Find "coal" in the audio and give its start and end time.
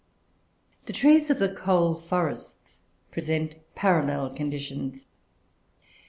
1.53-1.93